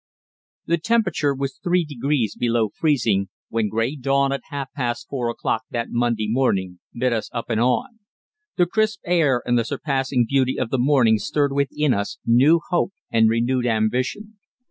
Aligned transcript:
The 0.65 0.79
temperature 0.79 1.35
was 1.35 1.59
three 1.63 1.85
degrees 1.85 2.35
below 2.35 2.69
freezing 2.73 3.29
when 3.49 3.69
grey 3.69 3.95
dawn 3.95 4.31
at 4.31 4.41
half 4.49 4.73
past 4.73 5.07
four 5.07 5.29
o'clock 5.29 5.61
that 5.69 5.91
Monday 5.91 6.27
morning 6.27 6.79
bid 6.91 7.13
us 7.13 7.29
up 7.31 7.51
and 7.51 7.59
on. 7.61 7.99
The 8.55 8.65
crisp 8.65 9.01
air 9.05 9.43
and 9.45 9.59
the 9.59 9.63
surpassing 9.63 10.25
beauty 10.27 10.57
of 10.57 10.71
the 10.71 10.79
morning 10.79 11.19
stirred 11.19 11.51
within 11.53 11.93
us 11.93 12.17
new 12.25 12.61
hope 12.71 12.93
and 13.11 13.29
renewed 13.29 13.67
ambition. 13.67 14.39